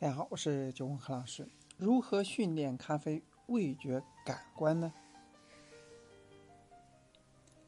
[0.00, 1.44] 大家好，我是九问何老师。
[1.76, 4.92] 如何训练咖啡味觉感官呢？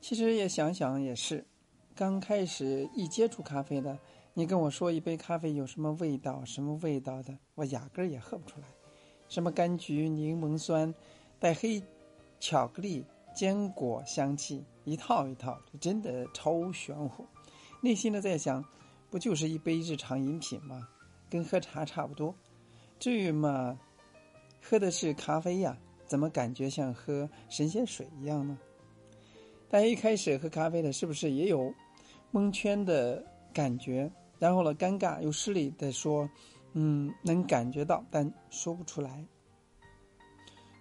[0.00, 1.44] 其实也想想也是，
[1.92, 3.98] 刚开始一接触咖啡的，
[4.32, 8.66] 你跟我说一杯咖啡有什么味道，什么味道的，我压根儿也喝不出来。
[9.28, 10.94] 什么柑橘、柠檬酸、
[11.40, 11.82] 带黑
[12.38, 13.04] 巧克力、
[13.34, 17.26] 坚果香气，一套一套，真的超玄乎。
[17.80, 18.64] 内心的在想，
[19.10, 20.88] 不就是一杯日常饮品吗？
[21.30, 22.34] 跟喝茶差不多，
[22.98, 23.78] 至于嘛，
[24.60, 28.58] 喝的是咖啡呀，怎么感觉像喝神仙水一样呢？
[29.68, 31.72] 大家一开始喝咖啡的，是不是也有
[32.32, 34.10] 蒙圈的感觉？
[34.38, 36.28] 然后呢，尴尬又失礼的说
[36.74, 39.24] ：“嗯，能感觉到，但说不出来。”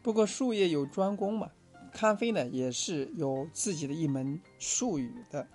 [0.02, 1.52] 不过术业有专攻嘛，
[1.94, 5.46] 咖啡呢也是有自己的一门术语的。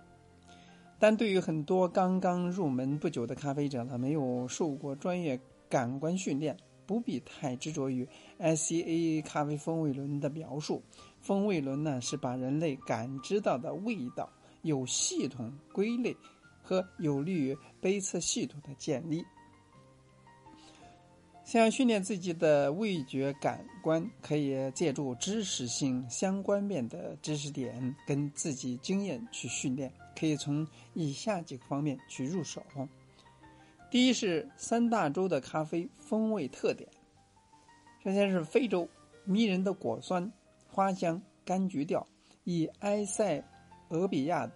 [1.07, 8.09] 但对于很多刚刚入门不久的咖啡者呢，没有受过专业感官训练，不必太执着于
[8.39, 10.83] SCA 咖啡风味轮的描述。
[11.21, 16.17] 风味轮呢，是把人类感知到的味道有系统归类
[16.63, 19.23] 和有利于杯测系统的建立。
[21.45, 29.93] 想要训练自己的味觉感官，可以借助知识性相关面的知识点跟自己经验去训练。
[30.19, 32.63] 可以从以下几个方面去入手。
[33.91, 36.89] 第一是三大洲的咖啡风味特点。
[38.03, 38.89] 首先是非洲
[39.25, 40.33] 迷人的果酸、
[40.69, 42.07] 花香、柑橘调，
[42.45, 43.43] 以埃塞
[43.91, 44.51] 俄比亚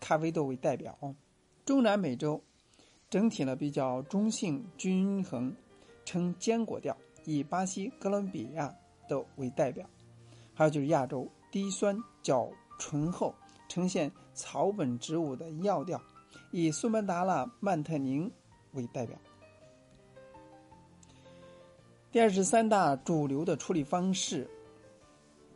[0.00, 0.98] 咖啡豆为代表。
[1.64, 2.42] 中南美洲
[3.08, 5.54] 整体呢比较中性均衡，
[6.04, 8.74] 呈坚果调，以巴西、哥伦比亚
[9.08, 9.88] 豆为代表。
[10.52, 13.34] 还有就是亚洲低酸较醇厚。
[13.68, 16.00] 呈现草本植物的药调，
[16.50, 18.30] 以苏门答腊曼特宁
[18.72, 19.18] 为代表。
[22.10, 24.48] 第二是三大主流的处理方式，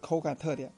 [0.01, 0.73] 口感特点。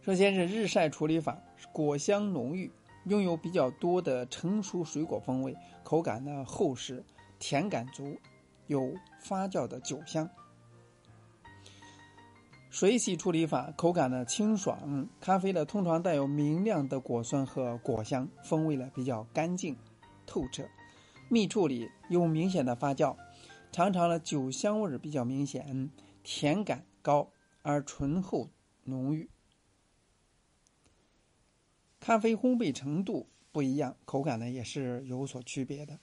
[0.00, 1.38] 首先是日晒处理法，
[1.72, 2.70] 果香浓郁，
[3.04, 7.04] 拥有比较多的成熟水果风味，口感呢厚实，
[7.38, 8.18] 甜感足，
[8.66, 10.28] 有发酵的酒香。
[12.74, 19.76] 水洗处理法口感呢清爽，咖啡呢通常带有明亮的果酸和果香，风味呢比较干净、
[20.26, 20.68] 透彻。
[21.30, 23.16] 蜜处理有明显的发酵，
[23.70, 25.88] 常常呢酒香味比较明显，
[26.24, 27.30] 甜感高
[27.62, 28.50] 而醇厚
[28.82, 29.30] 浓郁。
[32.00, 36.00] 咖啡烘焙程度不一样，口感呢也是有所区别的。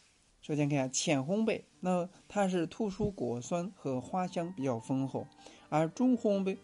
[0.51, 5.25] 首先看一下浅烘焙，那它是突出果酸和花香比较丰厚，
[5.69, 6.57] 而中烘焙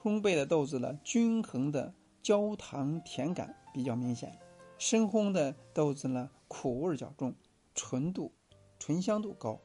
[0.00, 1.92] 烘焙的豆子呢，均衡的
[2.22, 4.38] 焦糖甜感比较明显，
[4.78, 7.34] 深烘的豆子呢，苦味较重，
[7.74, 8.30] 纯度、
[8.78, 9.58] 醇香度高。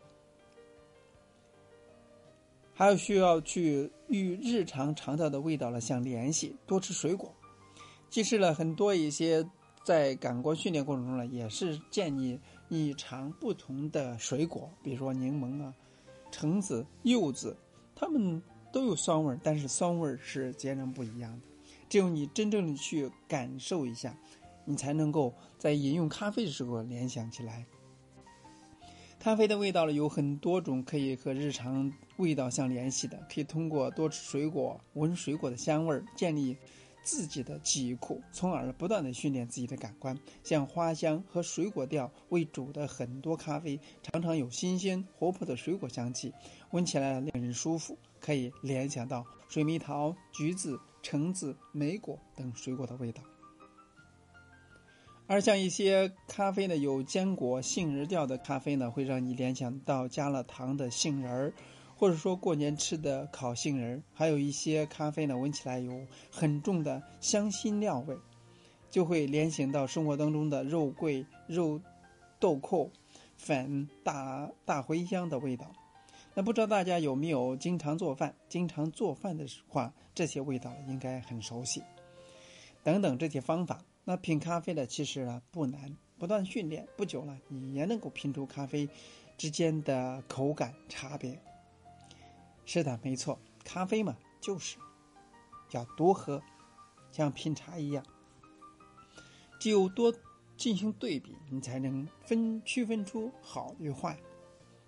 [2.74, 7.32] 还有需要去与日常尝到的味道呢相联系，多吃水果。
[8.10, 9.48] 其实呢，很多一些。
[9.86, 12.38] 在感官训练过程中呢，也是建议
[12.70, 15.74] 你尝不同的水果，比如说柠檬啊、
[16.32, 17.56] 橙子、柚子，
[17.96, 18.42] 它们
[18.74, 21.48] 都有酸味儿，但是酸味儿是截然不一样的。
[21.90, 24.14] 只有你真正的去感受一下，
[24.66, 27.66] 你才能够在饮用咖啡的时候联想起来。
[29.20, 36.58] 咖啡的味道呢，有很多种可以和日常味道相联系的，可以通过多吃水果、闻水果的香味儿建立。
[37.08, 40.20] 自己的记忆库，从而不断的训练自己的感官。
[40.44, 46.34] 像花香和水果调为主的很多咖啡，常常有新鲜活泼的水果香气，
[46.72, 53.24] 闻起来令人舒服，可以联想到水蜜桃、橘子、橙子、莓果等水果的味道。
[55.28, 61.54] 而像一些咖啡呢，有坚果、杏仁调的咖啡呢，会让你联想到加了糖的杏仁儿。
[61.98, 68.16] 或者说过年吃的烤杏仁，还有一些咖啡呢，闻起来有很重的香辛料味，
[68.92, 71.82] 就会联想到生活当中的肉桂、肉
[72.40, 72.92] 豆蔻
[73.36, 75.72] 粉、大大茴香的味道。
[76.36, 78.36] 那不知道大家有没有经常做饭？
[78.48, 81.82] 经常做饭的话，这些味道应该很熟悉。
[82.84, 88.88] 等等这些方法，那品咖啡呢，其实呢不难，不断训练，不久了，你也能够品出咖啡
[89.36, 91.42] 之间的口感差别。
[92.70, 94.78] 是的，没错，咖啡嘛，就是
[95.72, 96.44] 要多喝，
[97.14, 98.04] 像品茶一样，
[99.58, 100.14] 只有多
[100.58, 104.20] 进行对比，你才能分区分出好与坏。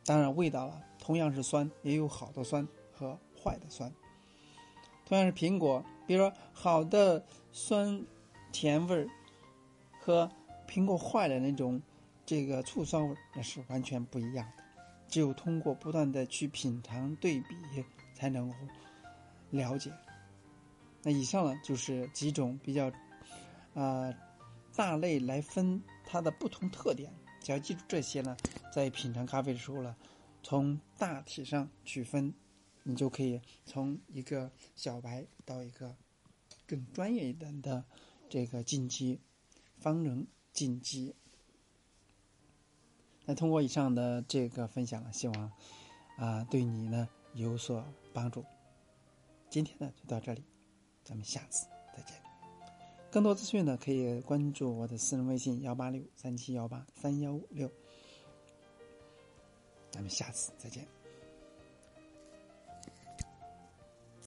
[0.03, 3.89] 当然，味道了，同样是酸，也有好的酸和坏的酸。
[5.05, 8.05] 同样是苹果，比如说好的酸
[8.51, 9.09] 甜味儿
[10.01, 10.29] 和
[10.67, 11.81] 苹果坏的那种
[12.25, 14.63] 这个醋酸味儿，那是完全不一样的。
[15.09, 17.55] 只有通过不断的去品尝对比，
[18.13, 18.53] 才能
[19.49, 19.91] 了解。
[21.01, 22.91] 那以上呢，就是几种比较
[23.73, 24.13] 啊
[24.75, 27.11] 大类来分它的不同特点。
[27.41, 28.37] 只要记住这些呢，
[28.71, 29.95] 在品尝咖啡的时候呢，
[30.43, 32.33] 从大体上去分，
[32.83, 35.95] 你就可以从一个小白到一个
[36.67, 37.83] 更专业一点的
[38.29, 39.19] 这个晋级，
[39.77, 41.15] 方能晋级。
[43.29, 45.51] 那通过以上的这个分享，希望
[46.17, 48.43] 啊对你呢有所帮助。
[49.51, 50.43] 今天呢就到这里，
[51.03, 52.15] 咱们下次再见。
[53.11, 57.71] 更多资讯呢可以关注我的私人微信幺八六三七幺八三幺五六。
[59.91, 60.98] 咱们下次再见。